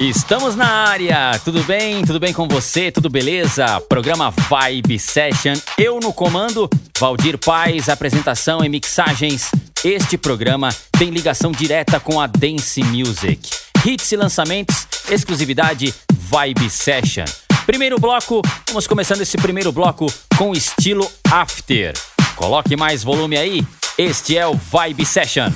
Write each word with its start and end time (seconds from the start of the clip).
Estamos 0.00 0.56
na 0.56 0.66
área, 0.66 1.40
tudo 1.44 1.62
bem? 1.62 2.04
Tudo 2.04 2.18
bem 2.18 2.32
com 2.32 2.48
você? 2.48 2.90
Tudo 2.90 3.08
beleza? 3.08 3.80
Programa 3.82 4.32
Vibe 4.32 4.98
Session, 4.98 5.54
eu 5.78 6.00
no 6.00 6.12
comando, 6.12 6.68
Valdir 6.98 7.38
Paz, 7.38 7.88
apresentação 7.88 8.64
e 8.64 8.68
mixagens. 8.68 9.52
Este 9.84 10.18
programa 10.18 10.74
tem 10.98 11.10
ligação 11.10 11.52
direta 11.52 12.00
com 12.00 12.20
a 12.20 12.26
Dance 12.26 12.82
Music. 12.82 13.50
Hits 13.86 14.10
e 14.10 14.16
lançamentos, 14.16 14.88
exclusividade 15.08 15.94
Vibe 16.12 16.68
Session. 16.68 17.26
Primeiro 17.64 17.96
bloco, 17.96 18.42
vamos 18.66 18.88
começando 18.88 19.20
esse 19.20 19.36
primeiro 19.36 19.70
bloco 19.70 20.12
com 20.36 20.52
estilo 20.52 21.08
After. 21.30 21.94
Coloque 22.34 22.74
mais 22.74 23.04
volume 23.04 23.36
aí, 23.36 23.64
este 23.96 24.36
é 24.36 24.44
o 24.44 24.54
Vibe 24.54 25.06
Session. 25.06 25.52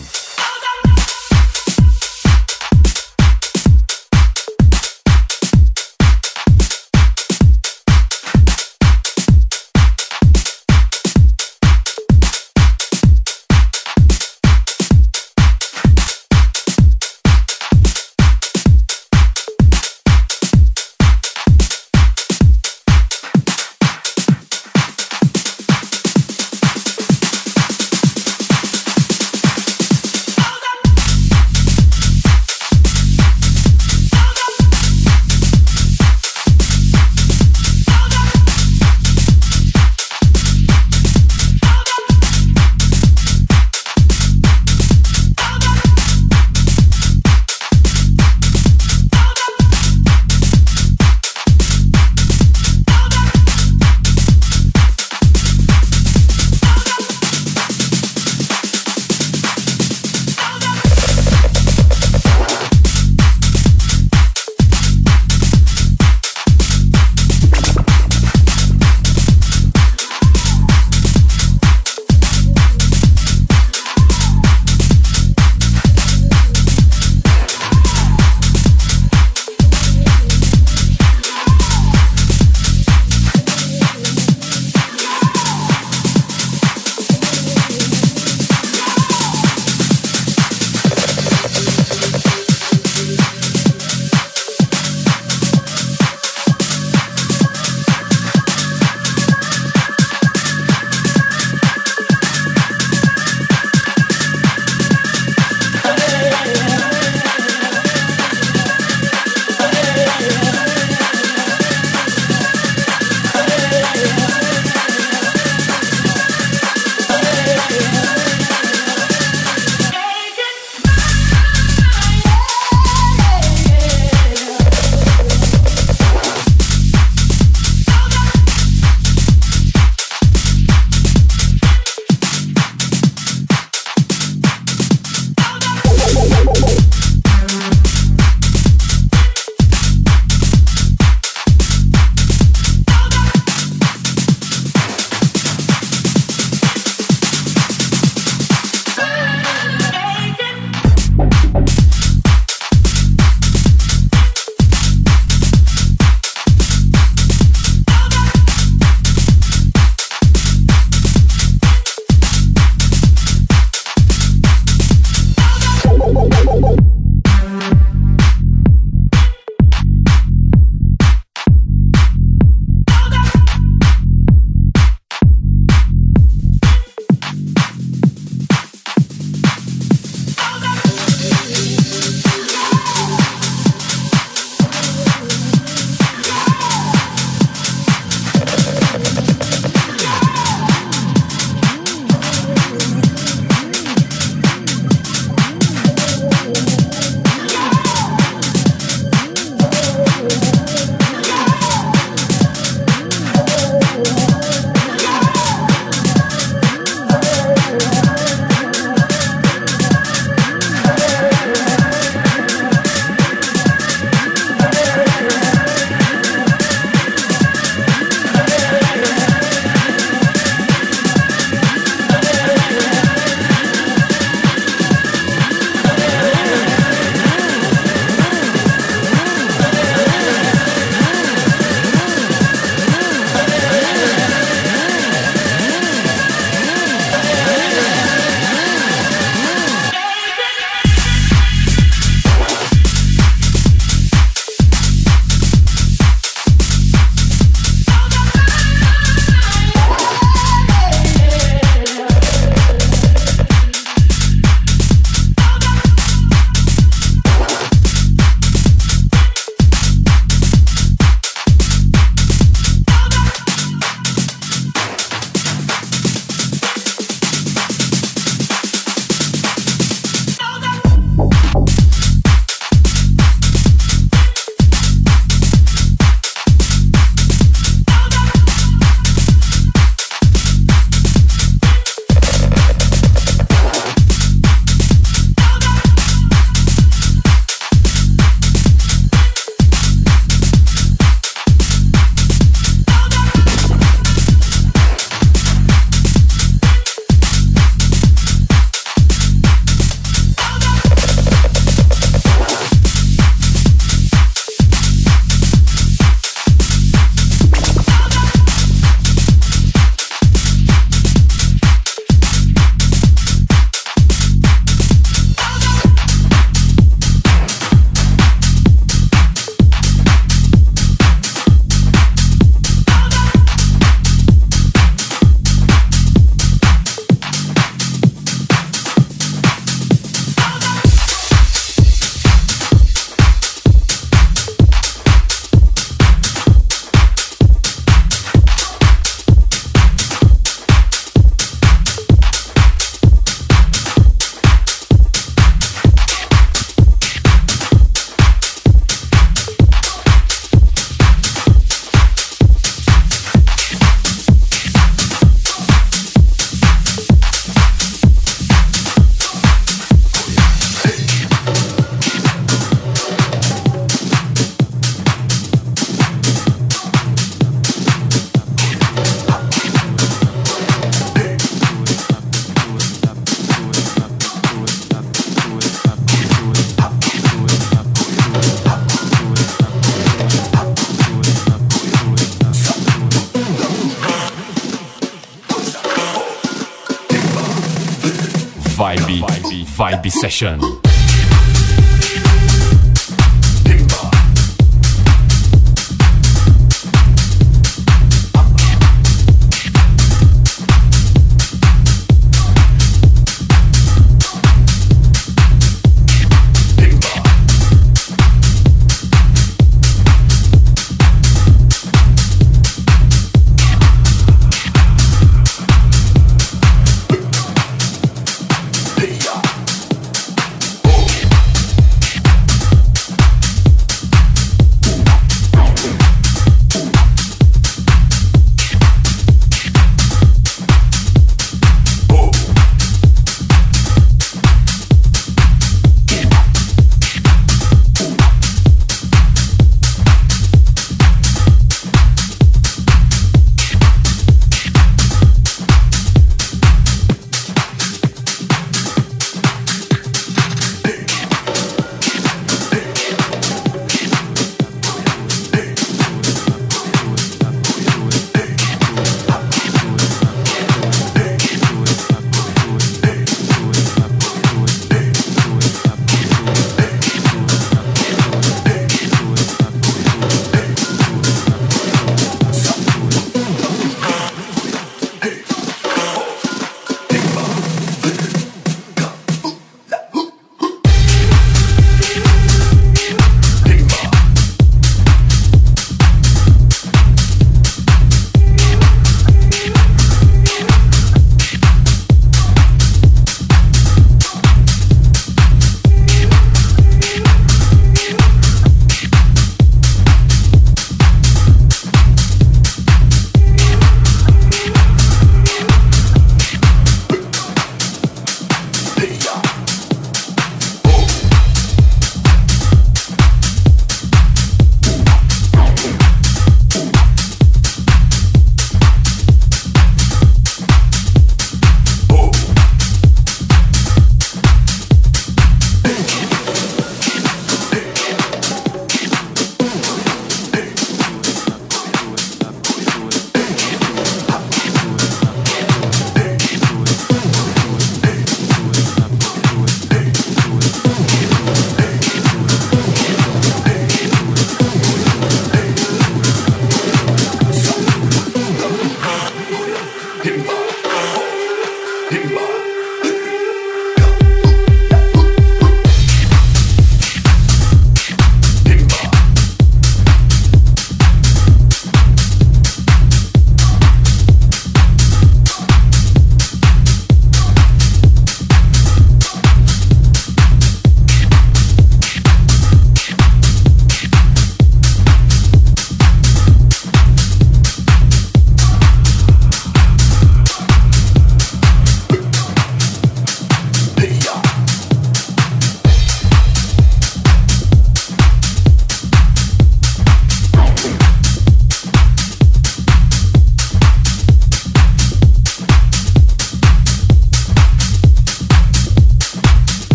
Vibe, 388.78 389.26
Vibe, 389.26 389.64
Vibe 389.64 390.08
Session. 390.08 390.87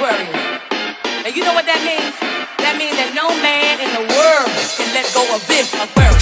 Aquarius. 0.00 0.32
Now 1.22 1.28
you 1.28 1.44
know 1.44 1.52
what 1.52 1.66
that 1.66 1.80
means? 1.84 2.16
That 2.56 2.76
means 2.80 2.96
that 2.96 3.12
no 3.12 3.28
man 3.44 3.76
in 3.84 3.90
the 3.92 4.04
world 4.16 4.48
can 4.80 4.88
let 4.96 5.04
go 5.12 5.20
of 5.36 5.46
this 5.46 5.68
Aquarius. 5.76 6.19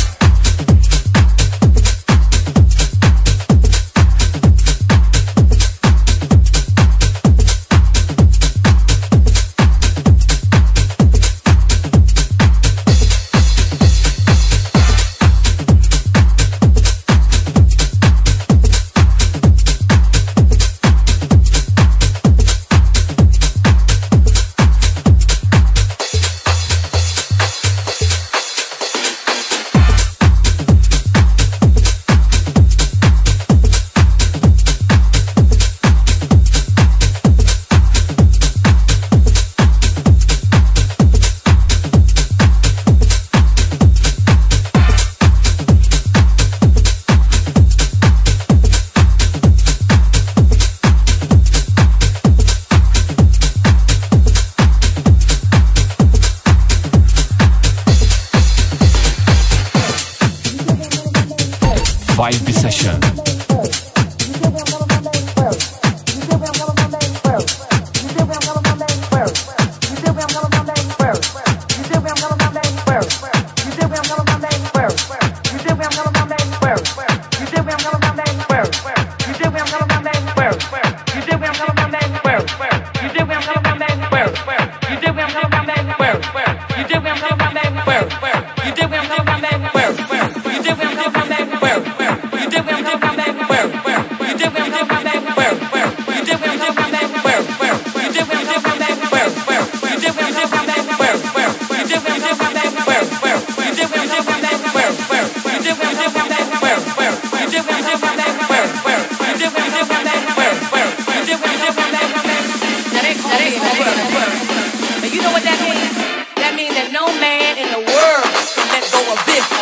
And 113.49 115.15
you 115.15 115.23
know 115.23 115.33
what 115.33 115.43
that 115.43 115.57
means? 115.65 115.89
That 116.37 116.53
means 116.55 116.75
that 116.77 116.93
no 116.93 117.09
man 117.17 117.57
in 117.57 117.69
the 117.73 117.81
world 117.81 118.29
can 118.53 118.67
let 118.69 118.85
go 118.93 119.01
of 119.09 119.19
this. 119.25 119.58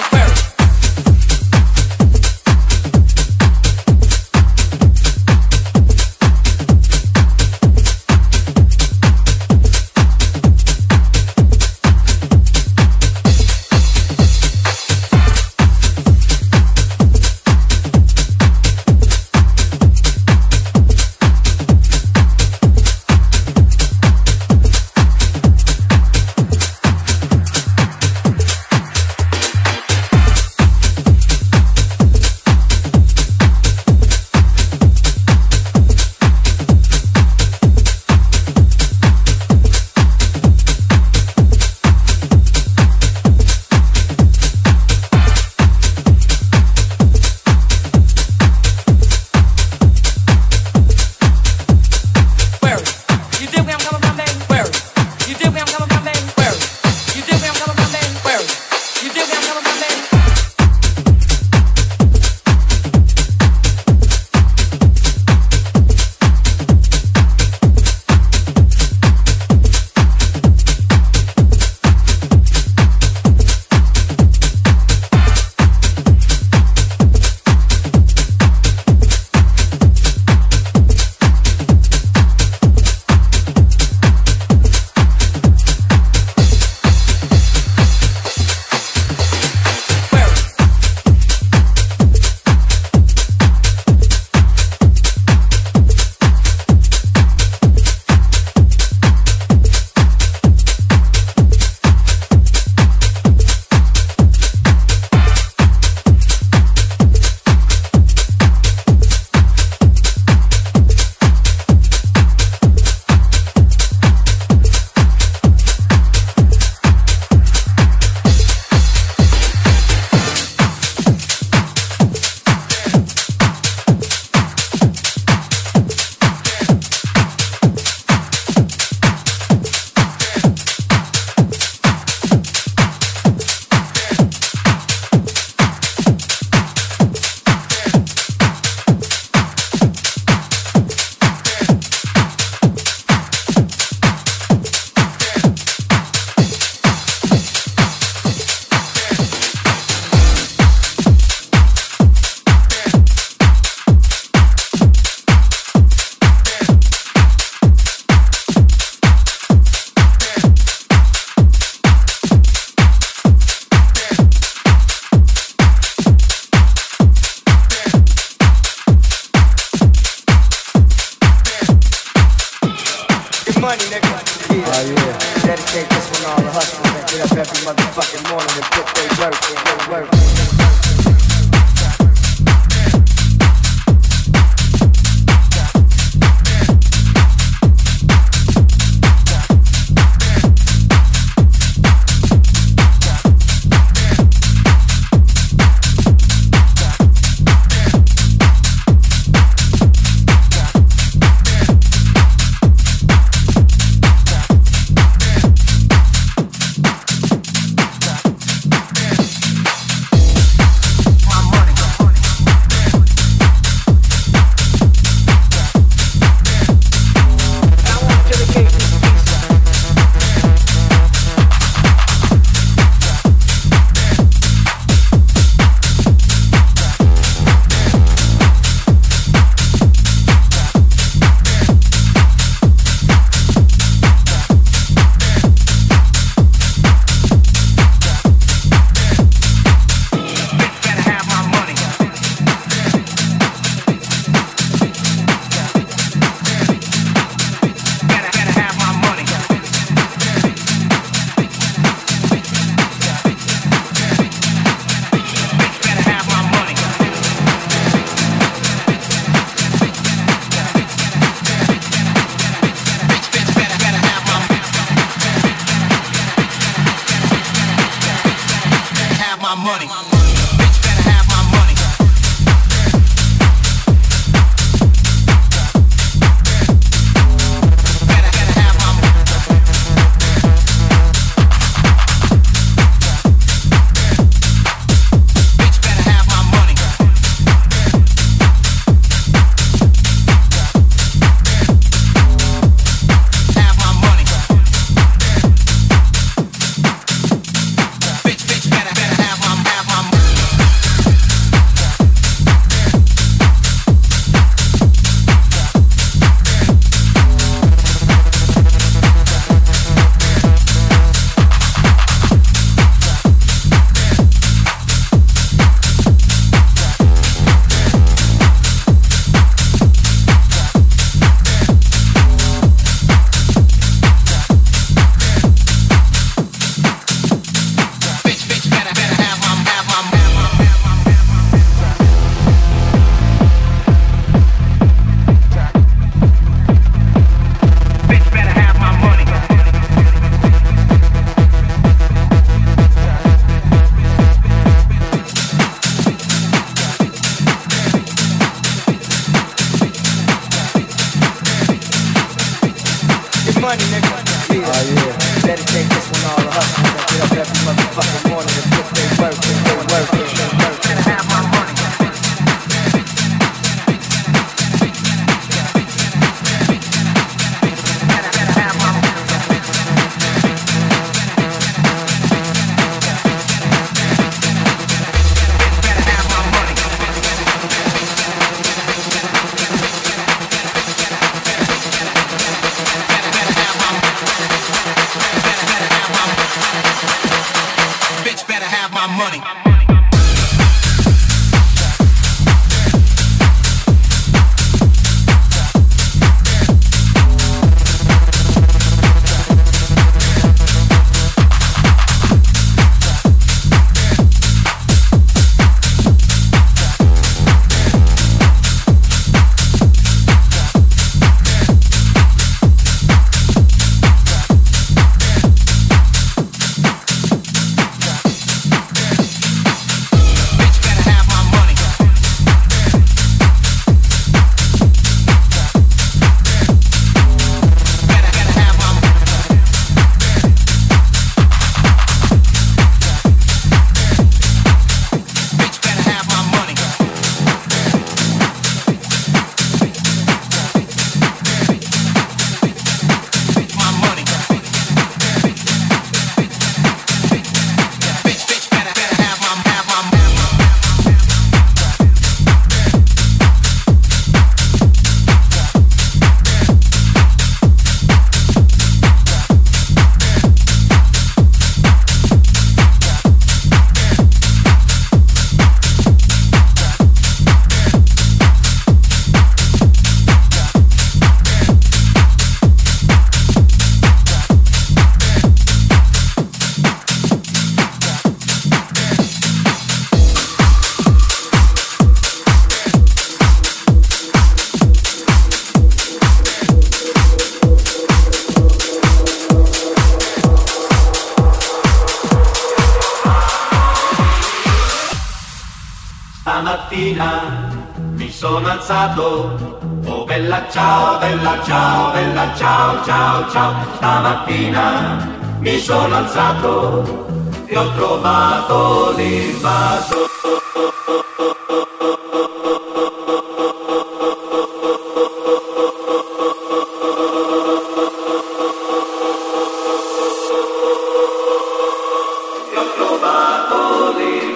Of 522.78 522.94
trovato 522.94 524.12
lì. 524.18 524.55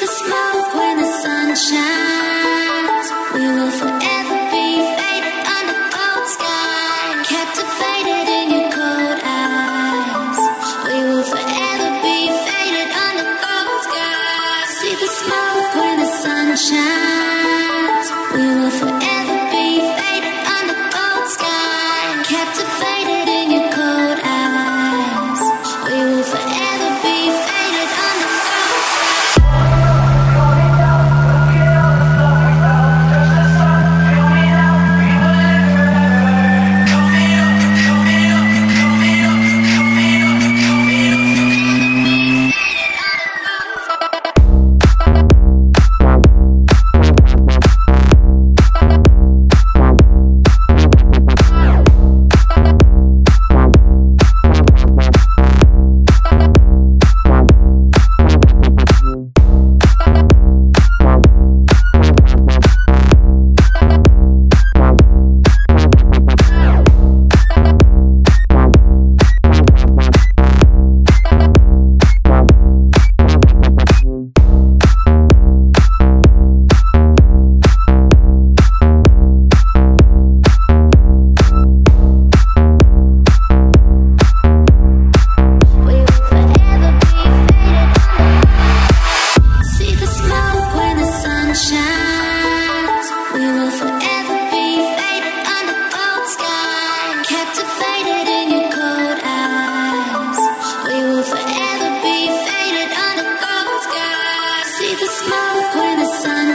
the 0.00 0.06
smoke 0.06 0.74
when 0.74 0.96
the 0.96 1.04
sun 1.04 1.48
shines. 1.54 3.06
We 3.34 3.44
will 3.56 3.70
forever 3.70 4.38
be 4.48 4.68
faded 4.96 5.36
under 5.56 5.78
cold 5.92 6.26
skies, 6.36 7.28
captivated 7.28 8.26
in 8.38 8.46
your 8.54 8.68
cold 8.72 9.20
eyes. 9.22 10.38
We 10.88 10.98
will 11.04 11.26
forever 11.32 11.90
be 12.00 12.18
faded 12.46 12.90
under 13.06 13.28
cold 13.44 13.80
skies. 13.84 14.68
See 14.80 14.94
the 15.04 15.10
smoke 15.20 15.74
when 15.76 15.96
the 15.98 16.06
sun 16.06 16.56
shines. 16.56 16.99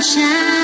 shine. 0.06 0.55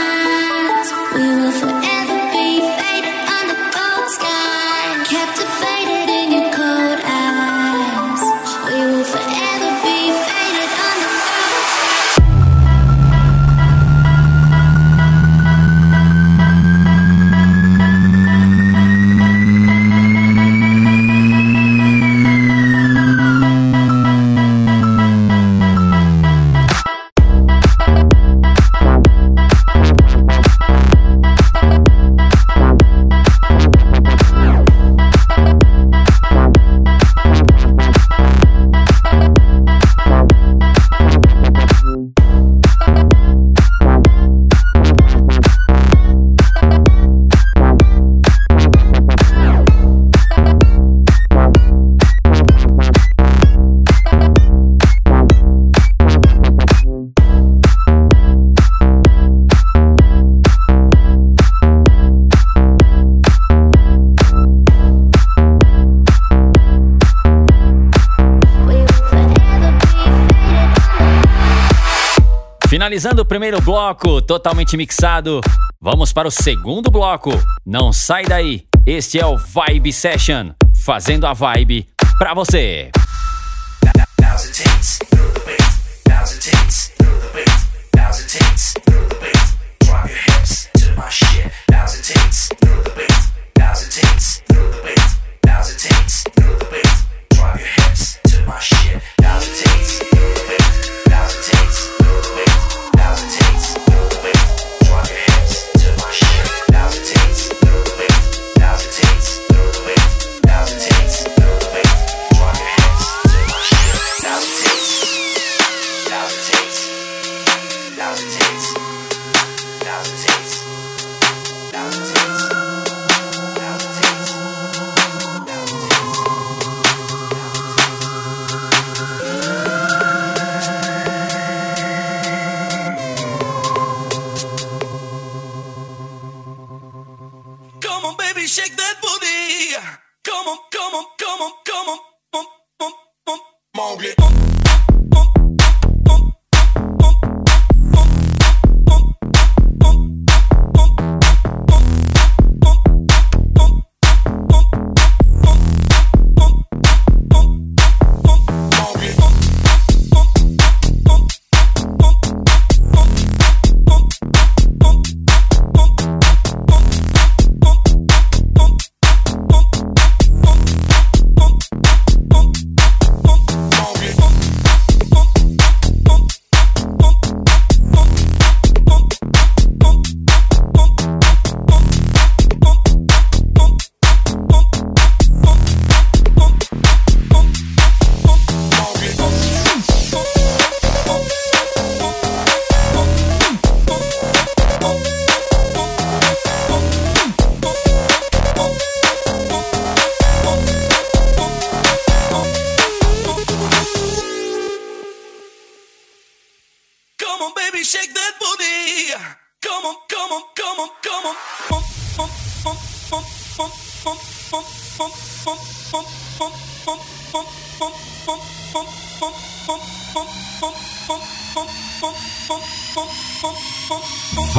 Finalizando 72.92 73.22
o 73.22 73.26
primeiro 73.26 73.62
bloco, 73.62 74.22
totalmente 74.22 74.76
mixado, 74.76 75.40
vamos 75.80 76.12
para 76.12 76.28
o 76.28 76.32
segundo 76.32 76.92
bloco. 76.92 77.30
Não 77.66 77.94
sai 77.94 78.26
daí. 78.26 78.66
Este 78.86 79.18
é 79.18 79.26
o 79.26 79.38
Vibe 79.38 79.94
Session, 79.94 80.52
fazendo 80.76 81.26
a 81.26 81.32
vibe 81.32 81.88
pra 82.20 82.34
você. 82.34 82.92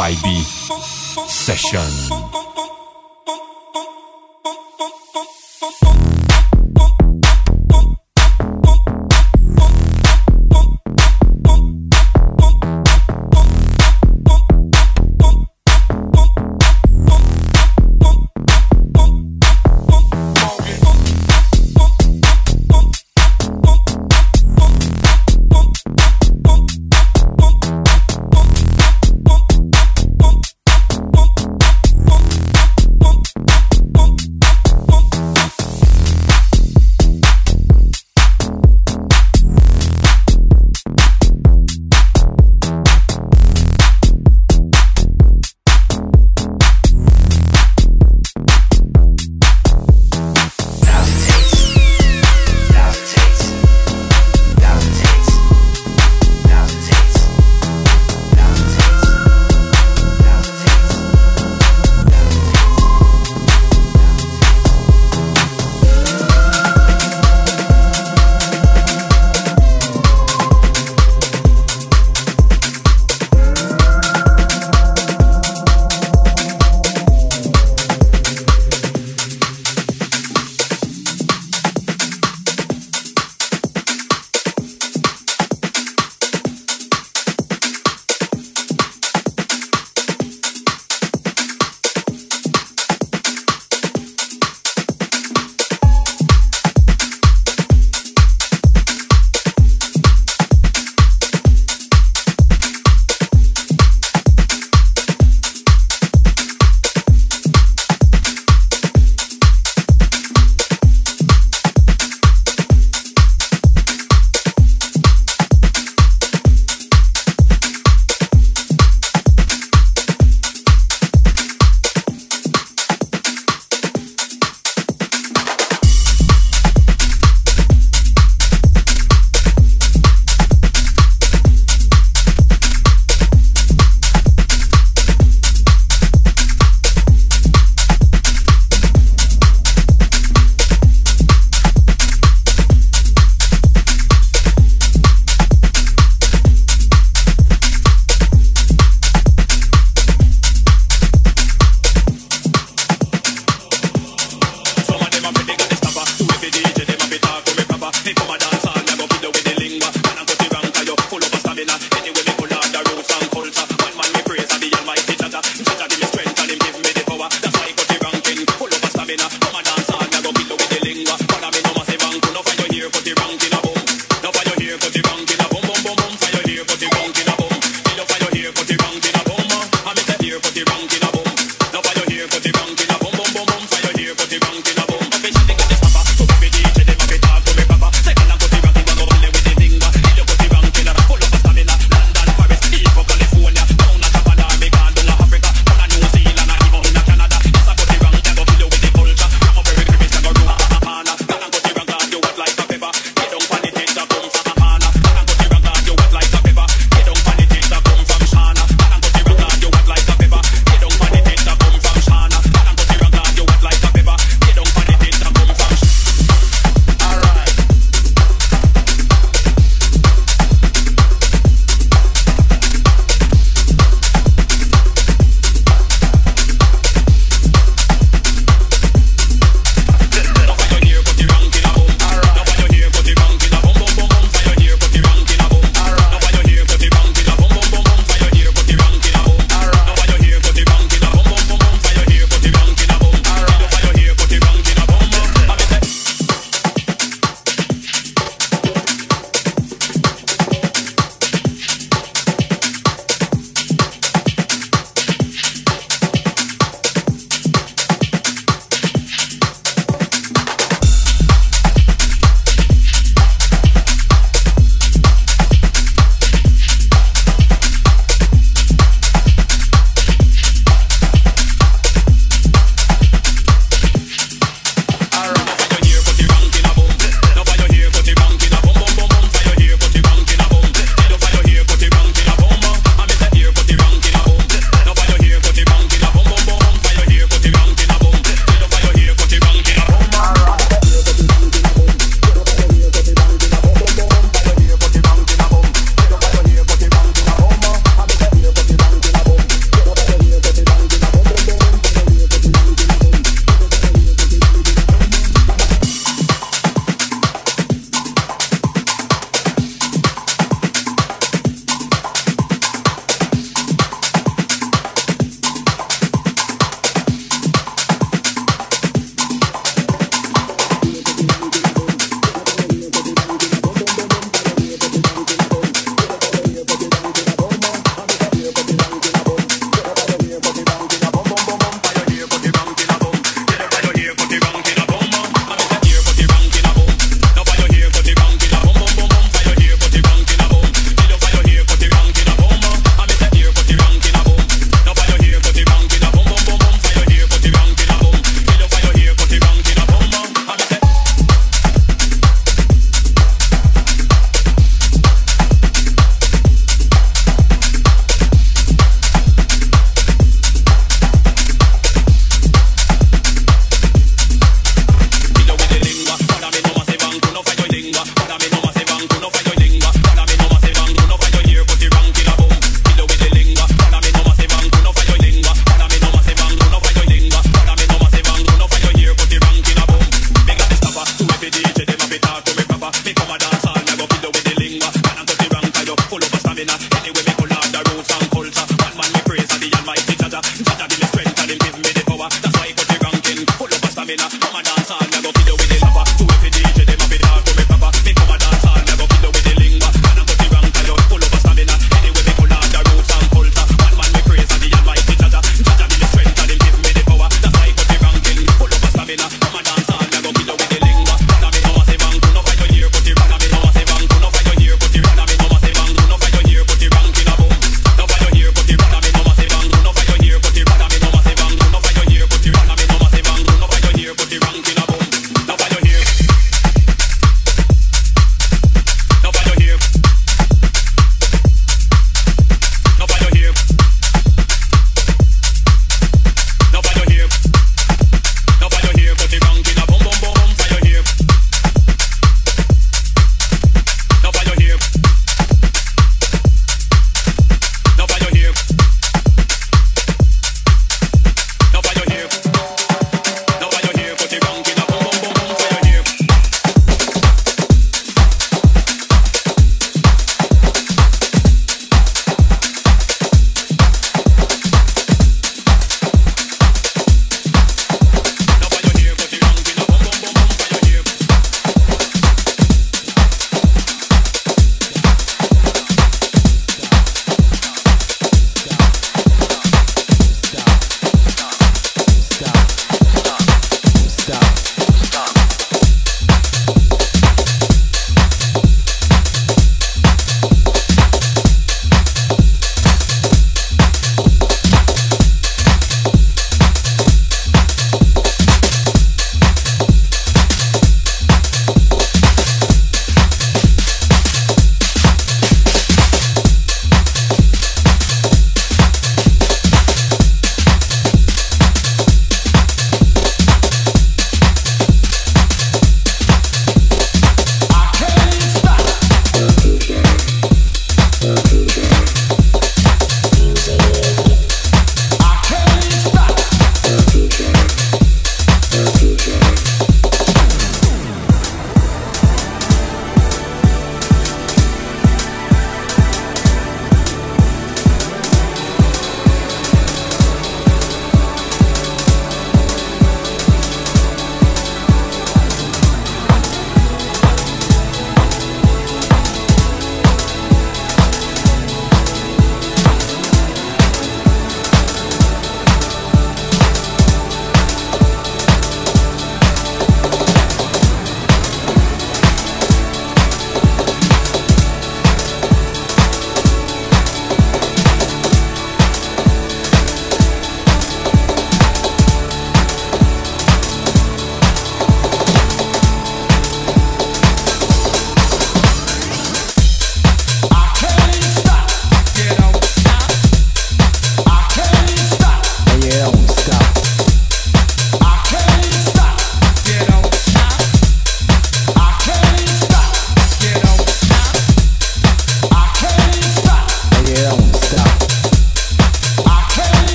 Vibe 0.00 0.42
Session. 1.28 2.19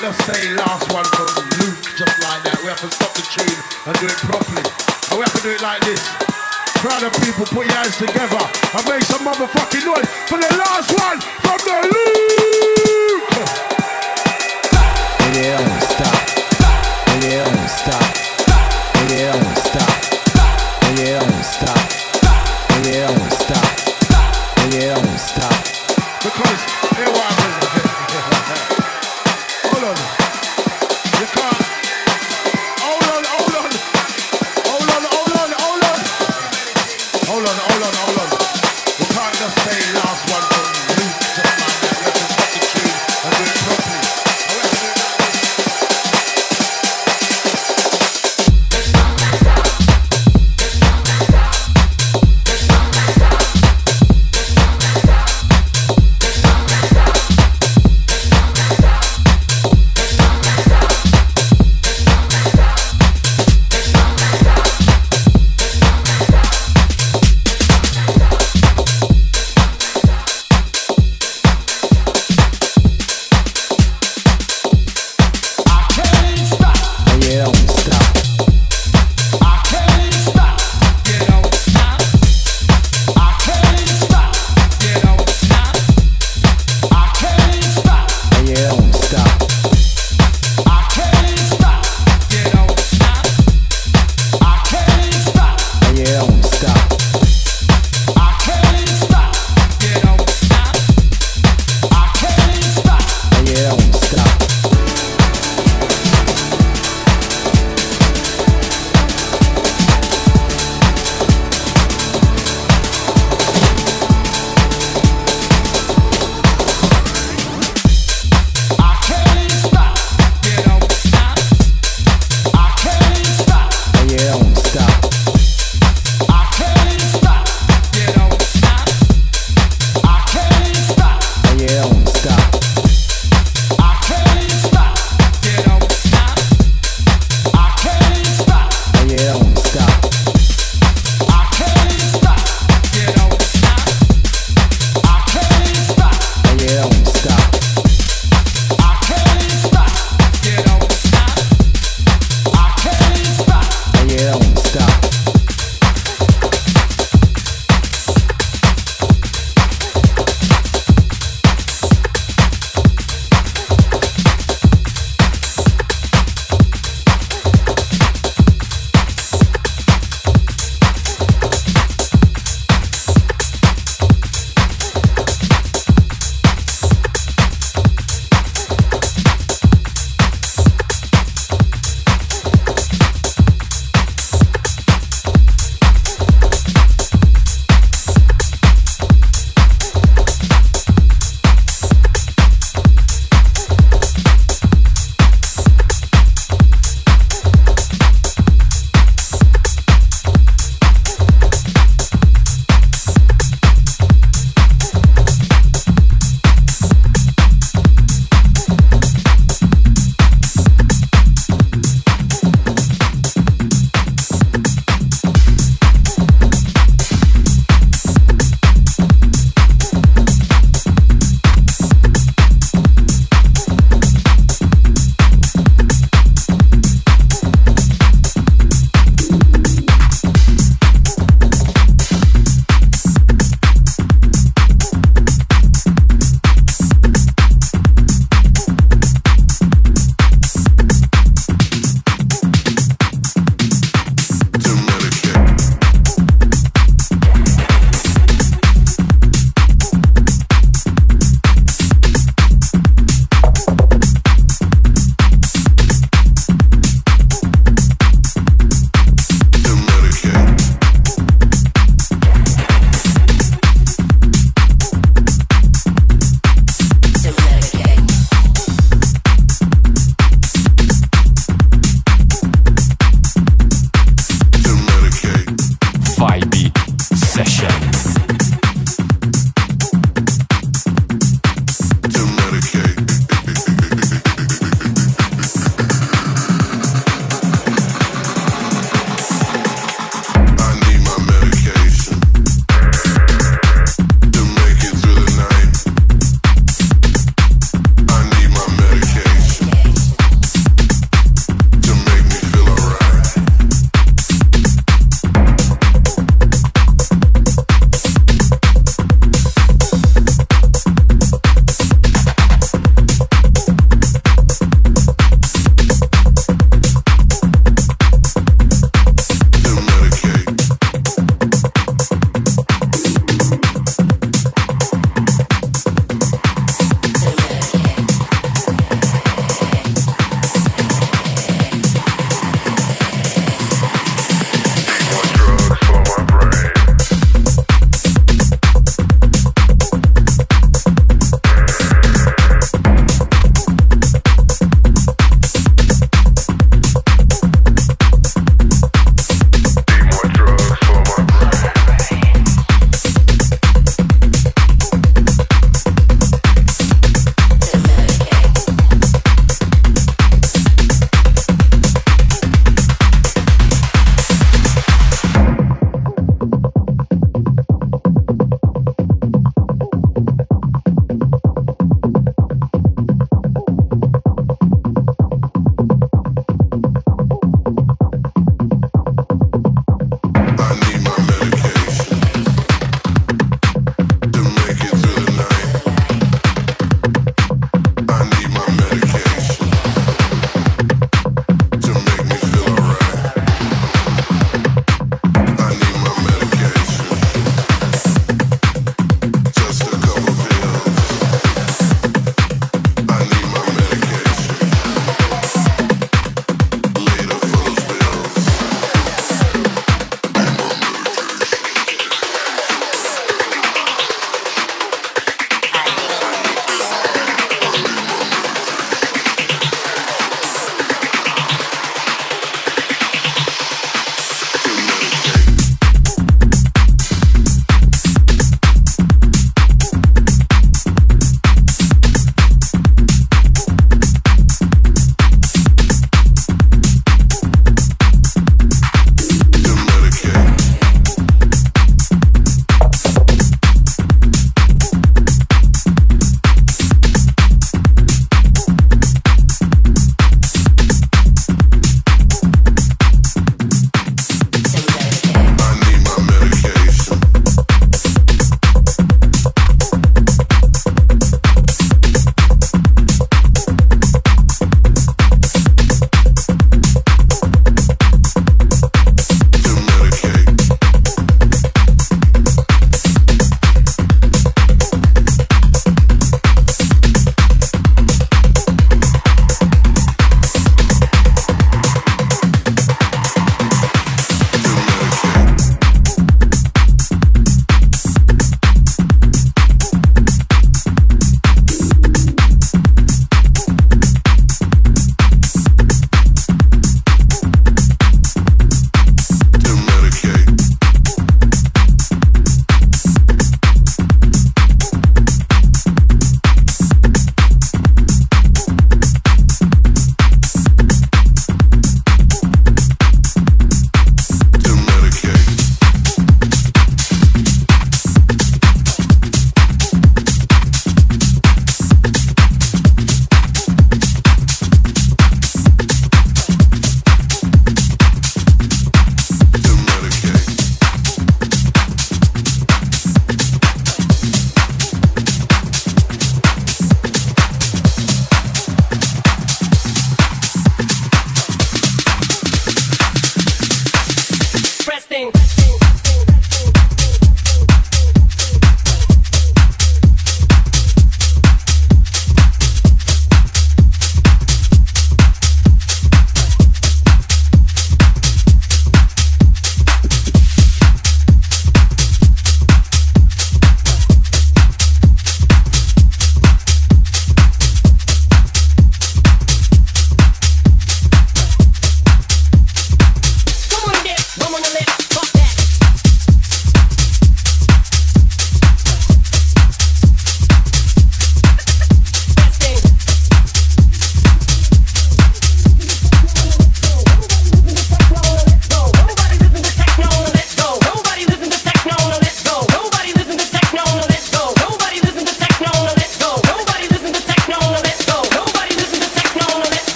Just 0.00 0.24
say 0.24 0.54
last 0.54 0.90
one 0.92 1.04
from 1.04 1.28
Luke 1.60 1.76
just 1.92 2.16
like 2.24 2.40
that. 2.48 2.56
We 2.64 2.72
have 2.72 2.80
to 2.80 2.88
stop 2.88 3.12
the 3.12 3.20
tune 3.20 3.60
and 3.84 3.94
do 4.00 4.06
it 4.08 4.16
properly. 4.24 4.64
And 5.12 5.20
we 5.20 5.22
have 5.28 5.36
to 5.36 5.42
do 5.44 5.52
it 5.52 5.60
like 5.60 5.84
this. 5.84 6.00
Crowd 6.80 7.04
of 7.04 7.12
people, 7.20 7.44
put 7.44 7.66
your 7.66 7.76
hands 7.76 7.98
together 7.98 8.40
and 8.40 8.84
make 8.88 9.04
some 9.04 9.20
motherfucking 9.20 9.84
noise 9.84 10.08
for 10.24 10.40
the 10.40 10.48
last 10.56 10.88
one 10.96 11.20
from 11.44 11.58
the 11.68 11.76
Luke. 11.92 12.29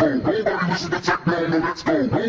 go. 0.00 0.20
All 0.24 0.40
of 0.40 0.70
us 0.70 0.84
in 0.84 0.90
the 0.90 1.00
techno, 1.00 1.46
let's 1.48 1.82
go. 1.82 2.19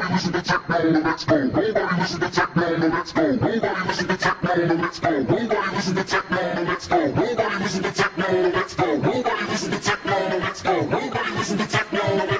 Nobody 0.00 0.14
listen 0.14 0.32
to 0.32 0.42
techno, 0.42 1.00
let's 1.00 1.24
go. 1.24 1.44
Nobody 1.44 2.00
listen 2.00 2.20
to 2.20 2.30
techno, 2.30 2.88
let's 2.88 3.12
go. 3.12 3.32
Nobody 3.32 3.86
listen 3.86 4.08
to 4.08 4.16
techno, 4.16 4.74
let's 4.74 4.98
go. 4.98 5.10
Nobody 5.10 5.74
listen 5.76 5.94
to 5.94 6.04
techno, 6.04 6.62
let's 6.64 6.88
go. 6.88 7.06
Nobody 7.10 7.58
listen 7.58 7.82
to 7.82 7.92
techno, 7.92 8.48
let's 8.48 8.74
go. 8.74 8.96
Nobody 8.96 9.44
listen 9.44 9.70
to 9.70 9.78
techno, 9.78 10.38
let's 10.38 10.62
go. 10.62 10.80
Nobody 10.80 11.30
listen 11.32 11.58
to 11.58 11.66
techno, 11.68 12.00
let's 12.16 12.28
go. 12.28 12.39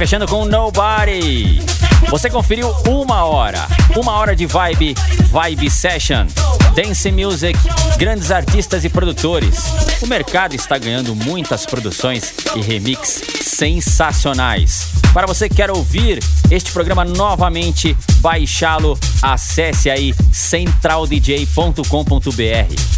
fechando 0.00 0.26
com 0.26 0.46
Nobody. 0.46 1.60
Você 2.08 2.30
conferiu 2.30 2.70
uma 2.88 3.22
hora, 3.26 3.66
uma 3.94 4.12
hora 4.12 4.34
de 4.34 4.46
vibe, 4.46 4.94
vibe 5.26 5.70
session, 5.70 6.26
dance 6.74 7.12
music, 7.12 7.58
grandes 7.98 8.30
artistas 8.30 8.82
e 8.82 8.88
produtores. 8.88 9.62
O 10.00 10.06
mercado 10.06 10.54
está 10.54 10.78
ganhando 10.78 11.14
muitas 11.14 11.66
produções 11.66 12.32
e 12.56 12.62
remix 12.62 13.20
sensacionais. 13.42 14.88
Para 15.12 15.26
você 15.26 15.50
que 15.50 15.56
quer 15.56 15.70
ouvir 15.70 16.18
este 16.50 16.72
programa 16.72 17.04
novamente, 17.04 17.94
baixá-lo, 18.22 18.98
acesse 19.20 19.90
aí 19.90 20.14
centraldj.com.br. 20.32 21.84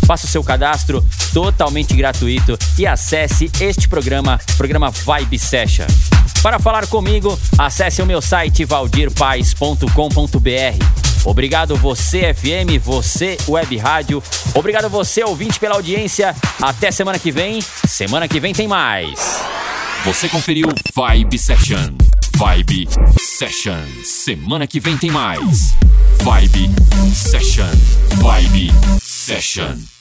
Faça 0.07 0.27
o 0.27 0.29
seu 0.29 0.45
cadastro 0.45 1.05
totalmente 1.35 1.97
gratuito 1.97 2.57
e 2.79 2.87
acesse 2.87 3.51
este 3.61 3.89
programa, 3.89 4.39
programa 4.57 4.89
Vibe 4.93 5.37
Session. 5.37 5.87
Para 6.43 6.59
falar 6.59 6.87
comigo, 6.89 7.39
acesse 7.57 8.03
o 8.03 8.07
meu 8.07 8.21
site 8.21 8.65
valdirpaes.com.br. 8.65 11.03
Obrigado 11.25 11.77
você 11.77 12.35
FM, 12.35 12.83
você 12.83 13.37
Web 13.49 13.77
Rádio. 13.77 14.21
Obrigado 14.55 14.89
você 14.89 15.23
ouvinte 15.23 15.61
pela 15.61 15.77
audiência. 15.77 16.35
Até 16.61 16.91
semana 16.91 17.19
que 17.19 17.31
vem. 17.31 17.61
Semana 17.87 18.27
que 18.27 18.41
vem 18.41 18.53
tem 18.53 18.67
mais. 18.67 19.41
Você 20.05 20.29
conferiu 20.29 20.69
Vibe 20.95 21.39
Session. 21.39 21.95
Vibe 22.37 22.89
Session. 23.19 23.85
Semana 24.05 24.67
que 24.67 24.81
vem 24.81 24.99
tem 24.99 25.13
mais. 25.13 25.75
Vibe 26.23 26.71
Session. 27.15 27.71
Vibe 28.17 28.73
Session. 29.01 29.92